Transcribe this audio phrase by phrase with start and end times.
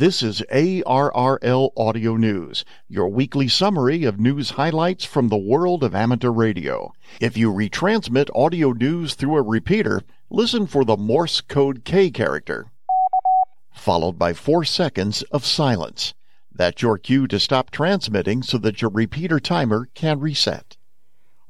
[0.00, 5.94] This is ARRL Audio News, your weekly summary of news highlights from the world of
[5.94, 6.94] amateur radio.
[7.20, 10.00] If you retransmit audio news through a repeater,
[10.30, 12.68] listen for the Morse code K character,
[13.74, 16.14] followed by four seconds of silence.
[16.50, 20.78] That's your cue to stop transmitting so that your repeater timer can reset.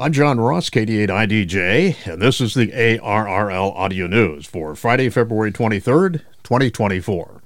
[0.00, 6.22] I'm John Ross, KD8IDJ, and this is the ARRL Audio News for Friday, February 23rd,
[6.42, 7.39] 2024.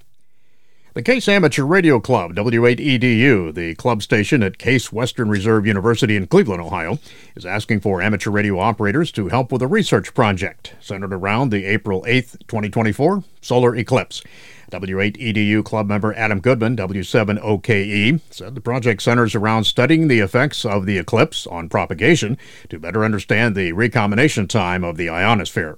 [0.95, 6.29] The Case Amateur Radio Club, W8EDU, the club station at Case Western Reserve University in
[6.29, 7.01] Cleveland, Ohio,
[7.35, 11.65] is asking for amateur radio operators to help with a research project centered around the
[11.65, 14.23] April 8, 2024 solar eclipse.
[14.71, 20.87] W8EDU club member Adam Goodman, W7OKE, said the project centers around studying the effects of
[20.87, 25.77] the eclipse on propagation to better understand the recombination time of the ionosphere.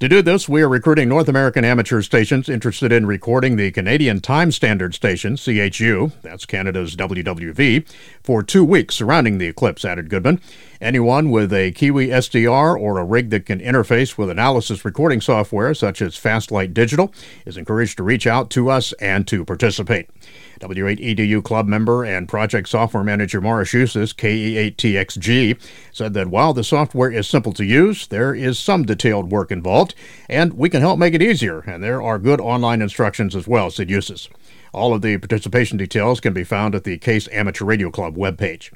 [0.00, 4.20] To do this, we are recruiting North American amateur stations interested in recording the Canadian
[4.20, 7.86] Time Standard Station, CHU, that's Canada's WWV,
[8.22, 10.40] for two weeks surrounding the eclipse, added Goodman.
[10.82, 15.74] Anyone with a Kiwi SDR or a rig that can interface with analysis recording software
[15.74, 17.14] such as Fastlight Digital
[17.46, 20.10] is encouraged to reach out to us and to participate.
[20.58, 25.56] W8EDU club member and project software manager Maurice Husis, KE8TXG,
[25.92, 29.94] said that while the software is simple to use, there is some detailed work involved,
[30.28, 33.70] and we can help make it easier, and there are good online instructions as well,
[33.70, 34.28] said Husis.
[34.72, 38.72] All of the participation details can be found at the Case Amateur Radio Club webpage.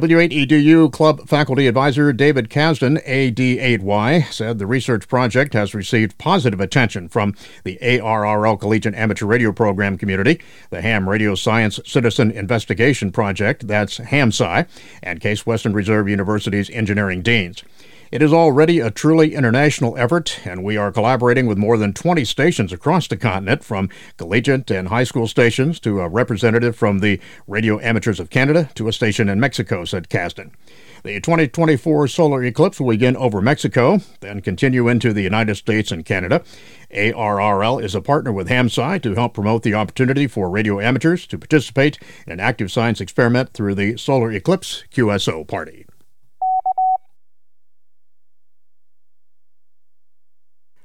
[0.00, 7.08] W8EDU Club faculty advisor David Kazdan, AD8Y, said the research project has received positive attention
[7.08, 13.66] from the ARRL Collegiate Amateur Radio Program community, the Ham Radio Science Citizen Investigation Project,
[13.66, 14.68] that's HAMSci,
[15.02, 17.64] and Case Western Reserve University's engineering deans.
[18.10, 22.24] It is already a truly international effort, and we are collaborating with more than 20
[22.24, 27.20] stations across the continent, from collegiate and high school stations to a representative from the
[27.46, 30.52] Radio Amateurs of Canada to a station in Mexico, said Kazdan.
[31.04, 36.02] The 2024 solar eclipse will begin over Mexico, then continue into the United States and
[36.02, 36.42] Canada.
[36.90, 41.36] ARRL is a partner with HAMSci to help promote the opportunity for radio amateurs to
[41.36, 45.84] participate in an active science experiment through the Solar Eclipse QSO Party.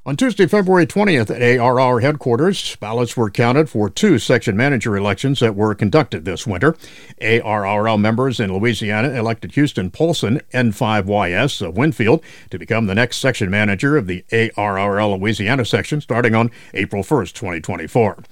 [0.06, 5.40] On Tuesday, February 20th at ARRL headquarters, ballots were counted for two section manager elections
[5.40, 6.76] that were conducted this winter.
[7.22, 13.50] ARRL members in Louisiana elected Houston Polson, N5YS of Winfield, to become the next section
[13.50, 18.24] manager of the ARRL Louisiana section starting on April 1st, 2024.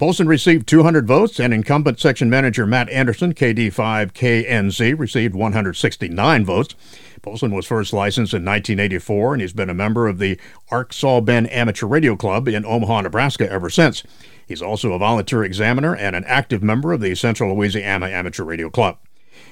[0.00, 6.74] Polson received 200 votes, and incumbent section manager Matt Anderson, KD5KNZ, received 169 votes.
[7.20, 10.40] Polson was first licensed in 1984, and he's been a member of the
[10.70, 14.02] Arksall Bend Amateur Radio Club in Omaha, Nebraska ever since.
[14.48, 18.70] He's also a volunteer examiner and an active member of the Central Louisiana Amateur Radio
[18.70, 18.96] Club.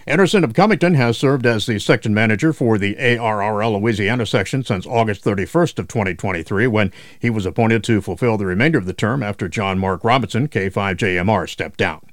[0.06, 4.86] Anderson of Cummington has served as the section manager for the ARRL Louisiana section since
[4.86, 9.22] August 31st of 2023 when he was appointed to fulfill the remainder of the term
[9.22, 12.07] after John Mark Robinson, K5JMR, stepped down.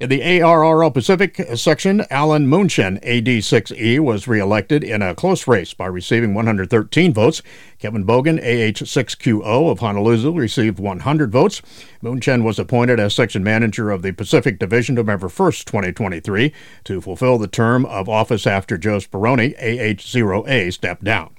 [0.00, 5.86] In the ARRL Pacific section, Alan Maenchen, AD6E, was reelected in a close race by
[5.86, 7.42] receiving 113 votes.
[7.80, 11.62] Kevin Bogan, AH6QO of Honolulu, received 100 votes.
[12.00, 16.52] Maenchen was appointed as section manager of the Pacific Division November 1st, 2023,
[16.84, 21.34] to fulfill the term of office after Joe Speroni, AH0A, stepped down.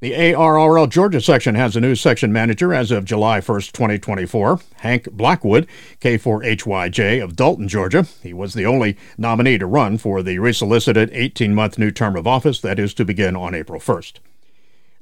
[0.00, 5.10] The ARRL Georgia section has a new section manager as of July 1st, 2024, Hank
[5.10, 5.66] Blackwood,
[6.00, 8.06] K4HYJ of Dalton, Georgia.
[8.22, 12.28] He was the only nominee to run for the resolicited 18 month new term of
[12.28, 14.20] office that is to begin on April 1st.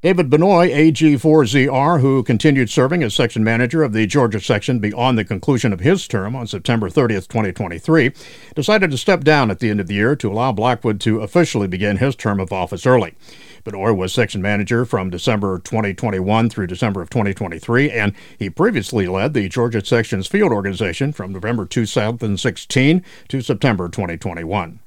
[0.01, 5.25] David Benoit, AG4ZR, who continued serving as section manager of the Georgia section beyond the
[5.25, 8.13] conclusion of his term on September 30th, 2023,
[8.55, 11.67] decided to step down at the end of the year to allow Blackwood to officially
[11.67, 13.15] begin his term of office early.
[13.67, 19.35] Benoit was section manager from December 2021 through December of 2023, and he previously led
[19.35, 24.79] the Georgia section's field organization from November 2016 to September 2021.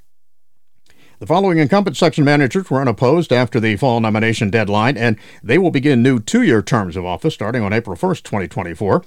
[1.20, 5.72] The following incumbent section managers were unopposed after the fall nomination deadline, and they will
[5.72, 9.04] begin new two year terms of office starting on April 1st, 2024.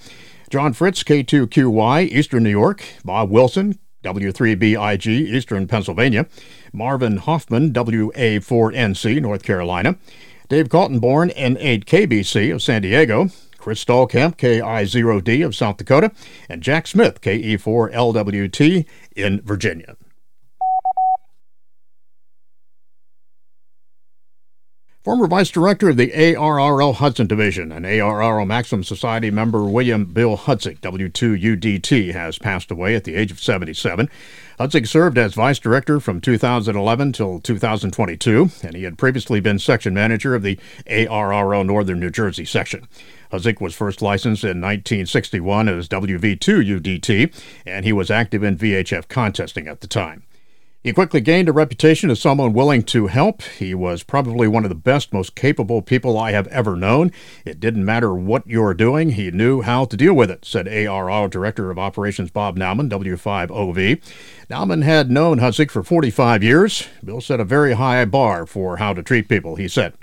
[0.51, 6.27] John Fritz, K2QY, Eastern New York, Bob Wilson, W3BIG, Eastern Pennsylvania,
[6.73, 9.97] Marvin Hoffman, WA4NC, North Carolina,
[10.49, 13.29] Dave Kaltenborn, N8KBC of San Diego,
[13.59, 16.11] Chris Stallkamp, KI0D of South Dakota,
[16.49, 18.85] and Jack Smith, KE4LWT
[19.15, 19.97] in Virginia.
[25.05, 30.37] Former Vice Director of the ARRL Hudson Division and ARRL Maxim Society member William Bill
[30.37, 34.09] Hudzik, W2UDT, has passed away at the age of 77.
[34.61, 39.93] Hudzik served as Vice Director from 2011 till 2022, and he had previously been Section
[39.93, 40.57] Manager of the
[40.87, 42.87] ARRL Northern New Jersey section.
[43.33, 47.35] Hudzik was first licensed in 1961 as WV2UDT,
[47.67, 50.23] and he was active in VHF contesting at the time.
[50.85, 53.43] He quickly gained a reputation as someone willing to help.
[53.43, 57.13] He was probably one of the best, most capable people I have ever known.
[57.45, 61.31] It didn't matter what you're doing, he knew how to deal with it, said ARRL
[61.31, 64.03] Director of Operations Bob Naumann, W5OV.
[64.51, 66.89] Naumann had known Hudzik for 45 years.
[67.05, 69.95] Bill set a very high bar for how to treat people, he said.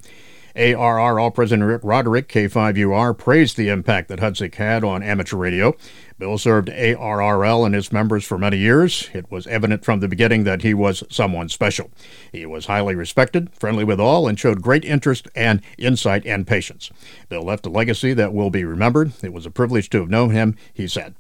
[0.56, 5.76] ARRL President Rick Roderick, K5UR, praised the impact that Hudzik had on amateur radio.
[6.18, 9.10] Bill served ARRL and its members for many years.
[9.14, 11.92] It was evident from the beginning that he was someone special.
[12.32, 16.92] He was highly respected, friendly with all, and showed great interest and insight and patience.
[17.30, 19.14] Bill left a legacy that will be remembered.
[19.24, 21.16] It was a privilege to have known him, he said.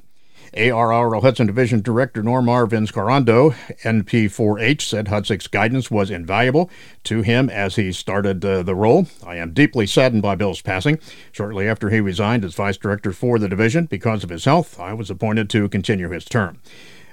[0.53, 3.53] ARRL Hudson Division Director Normar Vinscarando,
[3.83, 6.69] NP4H, said Hudzik's guidance was invaluable
[7.03, 9.07] to him as he started uh, the role.
[9.25, 10.99] I am deeply saddened by Bill's passing.
[11.31, 14.93] Shortly after he resigned as Vice Director for the division because of his health, I
[14.93, 16.59] was appointed to continue his term.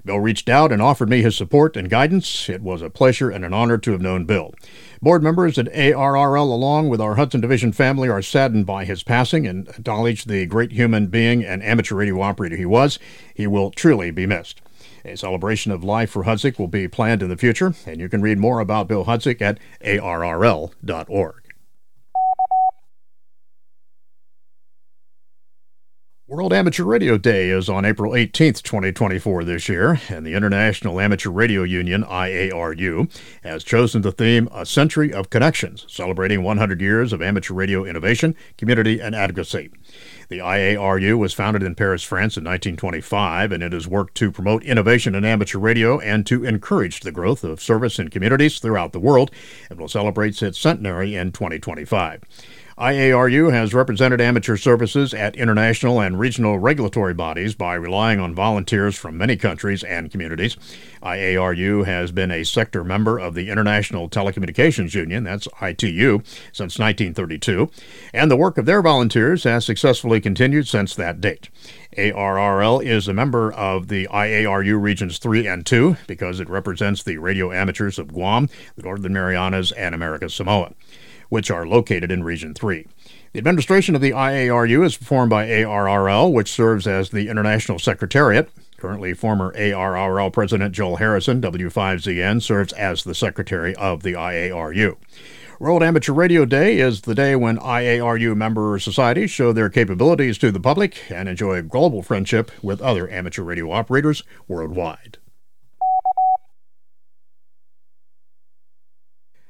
[0.07, 2.49] Bill reached out and offered me his support and guidance.
[2.49, 4.55] It was a pleasure and an honor to have known Bill.
[5.03, 9.47] Board members at ARRL, along with our Hudson Division family, are saddened by his passing
[9.47, 12.99] and acknowledge the great human being and amateur radio operator he was.
[13.35, 14.63] He will truly be missed.
[15.05, 18.23] A celebration of life for Hudzik will be planned in the future, and you can
[18.23, 21.46] read more about Bill Hudzik at arrl.org.
[26.29, 31.31] World Amateur Radio Day is on April 18th, 2024 this year, and the International Amateur
[31.31, 33.09] Radio Union, IARU,
[33.45, 38.35] has chosen the theme A Century of Connections, celebrating 100 years of amateur radio innovation,
[38.59, 39.71] community, and advocacy.
[40.29, 44.65] The IARU was founded in Paris, France in 1925, and it has worked to promote
[44.65, 48.99] innovation in amateur radio and to encourage the growth of service in communities throughout the
[48.99, 49.31] world,
[49.71, 52.25] and will celebrate its centenary in 2025.
[52.79, 58.95] IARU has represented amateur services at international and regional regulatory bodies by relying on volunteers
[58.95, 60.59] from many countries and communities.
[61.03, 66.21] IARU has been a sector member of the International Telecommunications Union, that's ITU,
[66.53, 67.71] since 1932,
[68.13, 71.49] and the work of their volunteers has successfully continued since that date.
[71.97, 77.17] ARRL is a member of the IARU Regions 3 and 2 because it represents the
[77.17, 80.75] radio amateurs of Guam, the Northern Marianas, and American Samoa
[81.29, 82.87] which are located in Region 3.
[83.33, 88.49] The administration of the IARU is performed by ARRL, which serves as the International Secretariat.
[88.79, 94.97] Currently, former ARRL President Joel Harrison, W5ZN, serves as the Secretary of the IARU.
[95.59, 100.51] World Amateur Radio Day is the day when IARU member societies show their capabilities to
[100.51, 105.17] the public and enjoy global friendship with other amateur radio operators worldwide.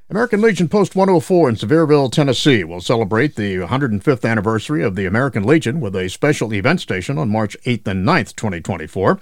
[0.09, 5.43] American Legion Post 104 in Sevierville, Tennessee will celebrate the 105th anniversary of the American
[5.43, 9.19] Legion with a special event station on March 8th and 9th, 2024.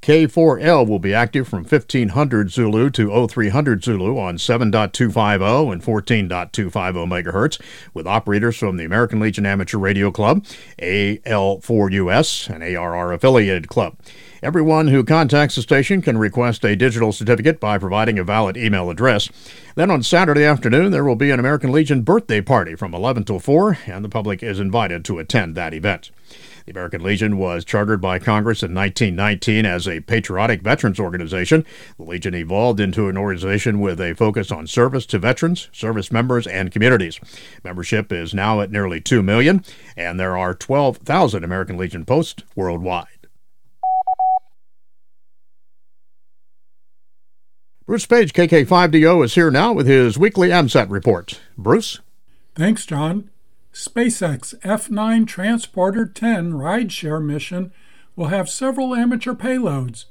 [0.00, 7.60] K4L will be active from 1500 Zulu to 0300 Zulu on 7.250 and 14.250 MHz
[7.92, 10.44] with operators from the American Legion Amateur Radio Club,
[10.80, 13.96] AL4US, an ARRL affiliated club.
[14.42, 18.88] Everyone who contacts the station can request a digital certificate by providing a valid email
[18.88, 19.28] address.
[19.74, 23.38] Then on Saturday afternoon, there will be an American Legion birthday party from 11 till
[23.38, 26.10] 4, and the public is invited to attend that event.
[26.64, 31.66] The American Legion was chartered by Congress in 1919 as a patriotic veterans organization.
[31.98, 36.46] The Legion evolved into an organization with a focus on service to veterans, service members,
[36.46, 37.20] and communities.
[37.62, 39.62] Membership is now at nearly 2 million,
[39.98, 43.19] and there are 12,000 American Legion posts worldwide.
[47.90, 51.40] Bruce Page, KK5DO, is here now with his weekly AMSAT report.
[51.58, 51.98] Bruce?
[52.54, 53.30] Thanks, John.
[53.72, 57.72] SpaceX F9 Transporter 10 rideshare mission
[58.14, 60.04] will have several amateur payloads.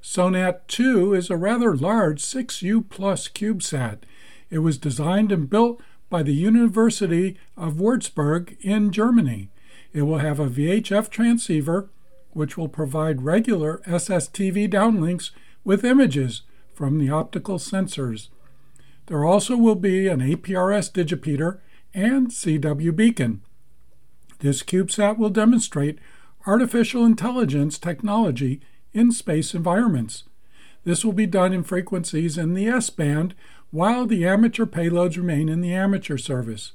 [0.00, 3.98] SONATE 2 is a rather large 6U plus CubeSat.
[4.50, 5.80] It was designed and built
[6.10, 9.50] by the University of Würzburg in Germany.
[9.92, 11.88] It will have a VHF transceiver,
[12.32, 15.30] which will provide regular SSTV downlinks
[15.62, 16.42] with images
[16.74, 18.28] from the optical sensors.
[19.06, 21.58] There also will be an APRS digipeater
[21.92, 23.42] and CW beacon.
[24.40, 25.98] This CubeSat will demonstrate
[26.46, 28.60] artificial intelligence technology
[28.92, 30.24] in space environments.
[30.84, 33.34] This will be done in frequencies in the S band
[33.70, 36.72] while the amateur payloads remain in the amateur service.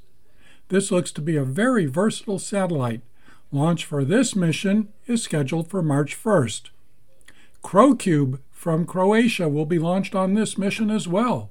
[0.70, 3.01] This looks to be a very versatile satellite.
[3.51, 6.70] Launch for this mission is scheduled for March 1st.
[7.63, 11.49] CroCube from Croatia will be launched on this mission as well.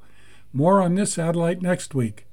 [0.53, 2.27] More on this satellite next week.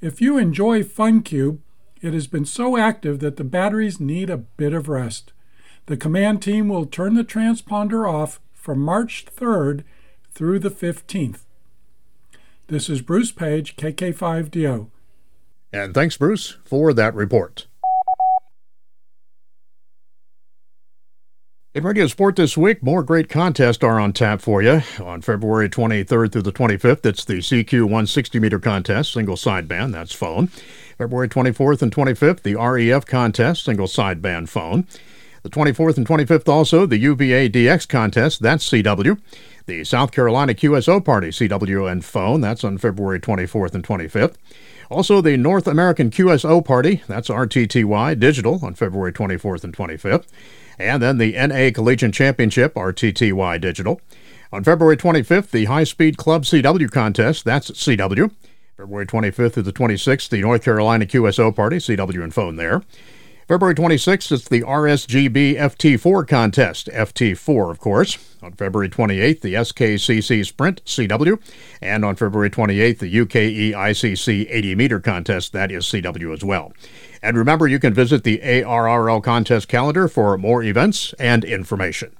[0.00, 1.58] If you enjoy FunCube,
[2.00, 5.32] it has been so active that the batteries need a bit of rest.
[5.86, 9.82] The command team will turn the transponder off from March 3rd
[10.30, 11.40] through the 15th.
[12.68, 14.90] This is Bruce Page, KK5DO.
[15.72, 17.66] And thanks, Bruce, for that report.
[21.74, 24.80] In Radio Sport this week, more great contests are on tap for you.
[25.04, 30.14] On February 23rd through the 25th, it's the CQ 160 meter contest, single sideband, that's
[30.14, 30.46] phone.
[30.96, 34.86] February 24th and 25th, the REF contest, single sideband phone.
[35.42, 39.20] The 24th and 25th also, the UBA DX contest, that's CW.
[39.66, 44.36] The South Carolina QSO Party, CW and phone, that's on February 24th and 25th.
[44.90, 50.26] Also, the North American QSO Party, that's RTTY Digital on February 24th and 25th.
[50.78, 54.00] And then the NA Collegiate Championship, RTTY Digital.
[54.50, 58.30] On February 25th, the High Speed Club CW contest, that's CW.
[58.78, 62.82] February 25th to the 26th, the North Carolina QSO Party, CW and phone there.
[63.48, 68.18] February 26th, it's the RSGB FT4 contest, FT4, of course.
[68.42, 71.40] On February 28th, the SKCC Sprint, CW.
[71.80, 76.74] And on February 28th, the UKE ICC 80 meter contest, that is CW as well.
[77.22, 82.14] And remember, you can visit the ARRL contest calendar for more events and information.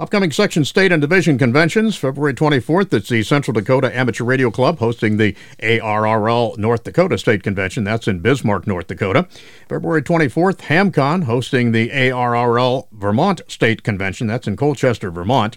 [0.00, 1.96] Upcoming section, state, and division conventions.
[1.96, 7.42] February 24th, it's the Central Dakota Amateur Radio Club hosting the ARRL North Dakota State
[7.42, 7.82] Convention.
[7.82, 9.26] That's in Bismarck, North Dakota.
[9.68, 14.28] February 24th, HamCon hosting the ARRL Vermont State Convention.
[14.28, 15.56] That's in Colchester, Vermont.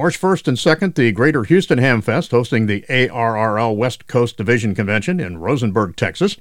[0.00, 4.74] March 1st and 2nd, the Greater Houston Ham Fest hosting the ARRL West Gulf Division
[4.74, 6.38] Convention in Rosenberg, Texas.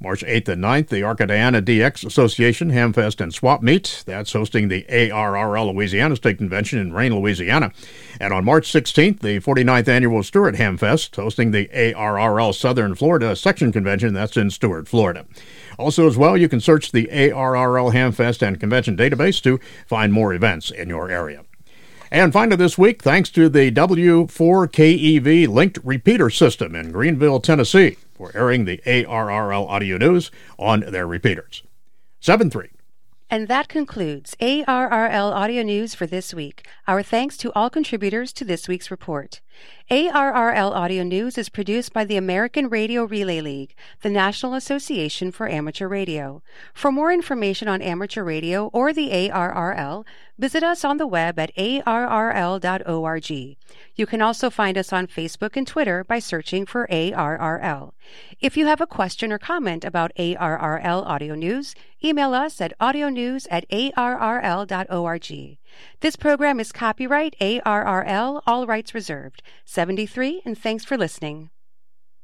[0.00, 4.02] March 8th and 9th, the Acadiana DX Association Hamfest and Swap Meet.
[4.06, 7.70] That's hosting the ARRL Louisiana State Convention in Rayne, Louisiana.
[8.18, 13.72] And on March 16th, the 49th Annual Stuart Hamfest hosting the ARRL Southern Florida Section
[13.72, 14.14] Convention.
[14.14, 15.26] That's in Stuart, Florida.
[15.78, 20.32] Also, as well, you can search the ARRL Hamfest and Convention database to find more
[20.32, 21.44] events in your area.
[22.12, 28.30] And finally, this week, thanks to the W4KEV linked repeater system in Greenville, Tennessee for
[28.34, 31.62] airing the ARRL audio news on their repeaters.
[32.20, 32.68] 7 3.
[33.30, 36.66] And that concludes ARRL Audio News for this week.
[36.86, 39.40] Our thanks to all contributors to this week's report.
[39.90, 45.48] ARRL Audio News is produced by the American Radio Relay League, the National Association for
[45.48, 46.42] Amateur Radio.
[46.72, 50.06] For more information on amateur radio or the ARRL,
[50.38, 53.30] visit us on the web at arrl.org.
[53.94, 57.92] You can also find us on Facebook and Twitter by searching for ARRL.
[58.40, 63.46] If you have a question or comment about ARRL Audio News, email us at audionews
[63.50, 65.58] at arrl.org.
[66.00, 69.42] This program is copyright ARRL, all rights reserved.
[69.64, 71.50] 73, and thanks for listening.